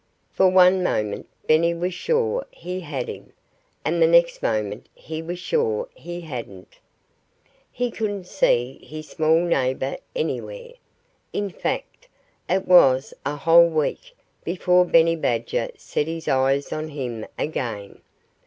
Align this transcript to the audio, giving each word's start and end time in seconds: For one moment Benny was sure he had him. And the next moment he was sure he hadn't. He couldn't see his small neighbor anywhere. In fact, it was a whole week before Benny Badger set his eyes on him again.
For 0.31 0.47
one 0.49 0.81
moment 0.81 1.27
Benny 1.45 1.75
was 1.75 1.93
sure 1.93 2.47
he 2.49 2.79
had 2.79 3.07
him. 3.07 3.33
And 3.85 4.01
the 4.01 4.07
next 4.07 4.41
moment 4.41 4.87
he 4.95 5.21
was 5.21 5.37
sure 5.37 5.89
he 5.93 6.21
hadn't. 6.21 6.79
He 7.71 7.91
couldn't 7.91 8.23
see 8.25 8.79
his 8.81 9.07
small 9.07 9.39
neighbor 9.39 9.97
anywhere. 10.15 10.71
In 11.33 11.51
fact, 11.51 12.07
it 12.49 12.65
was 12.67 13.13
a 13.27 13.35
whole 13.35 13.69
week 13.69 14.15
before 14.43 14.85
Benny 14.85 15.15
Badger 15.15 15.69
set 15.77 16.07
his 16.07 16.27
eyes 16.27 16.73
on 16.73 16.87
him 16.87 17.23
again. 17.37 18.01